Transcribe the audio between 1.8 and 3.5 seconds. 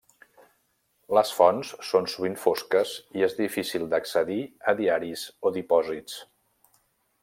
són sovint fosques i és